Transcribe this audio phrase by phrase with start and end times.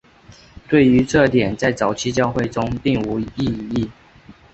[0.67, 3.87] 对于这一点在早期教会中并无异议。